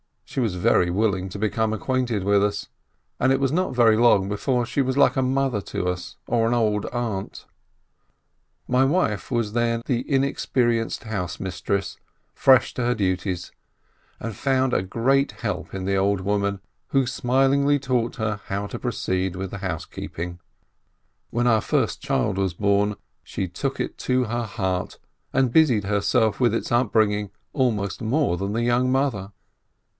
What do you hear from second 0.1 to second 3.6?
She was very willing to become acquainted with us, and it was